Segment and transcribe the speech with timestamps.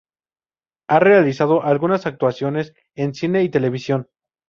[0.89, 4.09] Ha realizado algunas actuaciones en cine y televisión.